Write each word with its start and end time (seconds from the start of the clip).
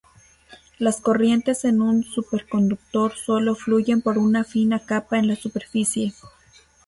Las 0.79 0.99
corrientes 0.99 1.63
en 1.63 1.79
un 1.79 2.03
superconductor 2.03 3.13
solo 3.15 3.53
fluyen 3.53 4.01
por 4.01 4.17
una 4.17 4.43
fina 4.43 4.83
capa 4.83 5.19
en 5.19 5.27
la 5.27 5.35
superficie. 5.35 6.11